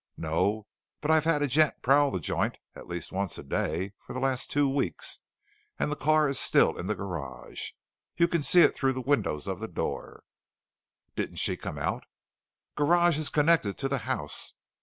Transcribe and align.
"No, 0.17 0.65
but 0.99 1.11
I've 1.11 1.25
had 1.25 1.43
a 1.43 1.47
gent 1.47 1.79
prowl 1.83 2.09
the 2.09 2.19
joint 2.19 2.57
at 2.73 2.87
least 2.87 3.11
once 3.11 3.37
a 3.37 3.43
day 3.43 3.93
for 3.99 4.13
the 4.13 4.19
last 4.19 4.49
two 4.49 4.67
weeks, 4.67 5.19
and 5.77 5.91
the 5.91 5.95
car 5.95 6.27
is 6.27 6.39
still 6.39 6.75
in 6.75 6.87
the 6.87 6.95
garage. 6.95 7.73
You 8.17 8.27
can 8.27 8.41
see 8.41 8.61
it 8.61 8.75
through 8.75 8.93
the 8.93 9.01
windows 9.01 9.45
of 9.45 9.59
the 9.59 9.67
door." 9.67 10.23
"Didn't 11.15 11.35
she 11.35 11.55
come 11.55 11.77
out?" 11.77 12.05
"Garage 12.73 13.19
is 13.19 13.29
connected 13.29 13.77
to 13.77 13.87
the 13.87 13.99
house. 13.99 14.55